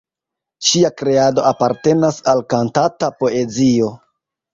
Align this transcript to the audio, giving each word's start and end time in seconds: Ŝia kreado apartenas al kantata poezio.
Ŝia 0.67 0.89
kreado 1.01 1.43
apartenas 1.49 2.17
al 2.33 2.41
kantata 2.55 3.11
poezio. 3.21 3.91